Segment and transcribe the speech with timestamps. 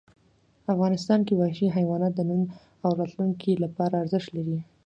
[0.73, 2.41] افغانستان کې وحشي حیوانات د نن
[2.85, 4.57] او راتلونکي لپاره ارزښت لري.